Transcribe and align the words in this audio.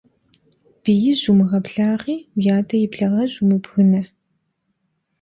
Биижь 0.83 1.25
умыгъэблагъи, 1.31 2.17
уи 2.37 2.47
адэ 2.57 2.75
и 2.85 2.87
благъэжь 2.93 3.37
умыбгынэ. 3.43 4.01